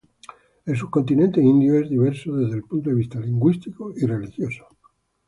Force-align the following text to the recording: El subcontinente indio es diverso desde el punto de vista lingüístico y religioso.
El 0.65 0.75
subcontinente 0.75 1.43
indio 1.43 1.79
es 1.79 1.87
diverso 1.87 2.35
desde 2.35 2.55
el 2.55 2.63
punto 2.63 2.89
de 2.89 2.95
vista 2.95 3.19
lingüístico 3.19 3.93
y 3.95 4.03
religioso. 4.07 4.65